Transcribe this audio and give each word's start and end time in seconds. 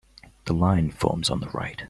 The 0.45 0.53
line 0.55 0.89
forms 0.89 1.29
on 1.29 1.41
the 1.41 1.49
right. 1.49 1.79